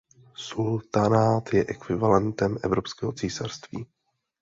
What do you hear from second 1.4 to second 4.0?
je ekvivalentem evropského císařství.